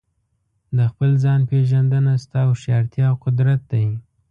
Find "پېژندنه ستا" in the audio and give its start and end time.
1.49-2.41